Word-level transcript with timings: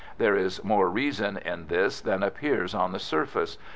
There 0.17 0.35
is 0.35 0.63
more 0.63 0.89
reason 0.89 1.37
in 1.37 1.67
this 1.67 2.01
than 2.01 2.23
appears 2.23 2.73
on 2.73 2.91
the 2.91 2.97
surface. 2.97 3.59